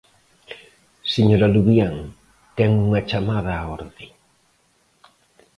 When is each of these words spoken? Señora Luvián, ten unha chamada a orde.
Señora 1.13 1.51
Luvián, 1.55 1.95
ten 2.57 2.71
unha 2.87 3.01
chamada 3.09 3.51
a 3.57 3.63
orde. 3.77 4.07